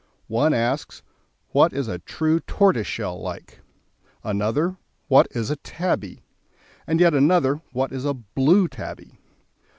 [0.33, 1.03] One asks:
[1.49, 3.59] "What is a true tortoiseshell like?"
[4.23, 4.77] Another:
[5.09, 6.23] "What is a tabby?"
[6.87, 9.19] and yet another: "What is a blue tabby?"